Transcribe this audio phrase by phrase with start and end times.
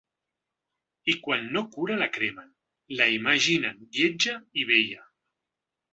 [1.13, 2.49] I quan no cura la cremen,
[3.01, 5.07] la imaginen lletja i vella.